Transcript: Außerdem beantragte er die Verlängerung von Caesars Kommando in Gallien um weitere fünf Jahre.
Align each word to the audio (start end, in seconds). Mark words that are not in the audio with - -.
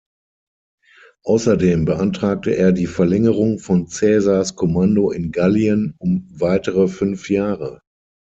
Außerdem 1.25 1.85
beantragte 1.85 2.55
er 2.57 2.71
die 2.71 2.87
Verlängerung 2.87 3.59
von 3.59 3.87
Caesars 3.87 4.55
Kommando 4.55 5.11
in 5.11 5.31
Gallien 5.31 5.93
um 5.99 6.27
weitere 6.31 6.87
fünf 6.87 7.29
Jahre. 7.29 7.81